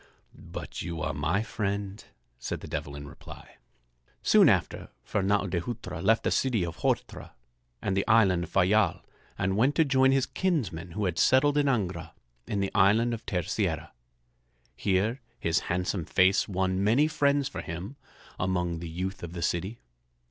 [0.33, 2.03] "But you are my friend,"
[2.39, 3.57] said the Devil in reply.
[4.23, 7.33] Soon after, Fernâo de Hutra left the city of Horta
[7.83, 9.05] and the island of Fayal
[9.37, 12.13] and went to join his kinsmen who had settled in Angra
[12.47, 13.91] in the island of Terceira.
[14.75, 17.95] Here his handsome face won many friends for him
[18.39, 19.77] among the youth of the city.